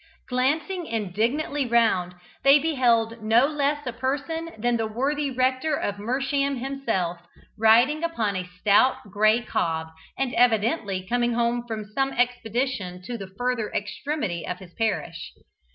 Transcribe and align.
Glancing 0.27 0.87
indignantly 0.87 1.67
round, 1.67 2.15
they 2.43 2.57
beheld 2.57 3.21
no 3.21 3.45
less 3.45 3.85
a 3.85 3.93
person 3.93 4.49
than 4.57 4.77
the 4.77 4.87
worthy 4.87 5.29
rector 5.29 5.75
of 5.75 5.99
Mersham 5.99 6.57
himself, 6.57 7.19
riding 7.55 8.03
upon 8.03 8.35
a 8.35 8.43
stout 8.57 9.11
gray 9.11 9.43
cob, 9.43 9.89
and 10.17 10.33
evidently 10.33 11.05
coming 11.07 11.33
home 11.33 11.65
from 11.67 11.85
some 11.85 12.13
expedition 12.13 13.03
to 13.03 13.15
the 13.15 13.27
further 13.37 13.71
extremity 13.75 14.43
of 14.43 14.57
his 14.57 14.73
parish. 14.73 15.33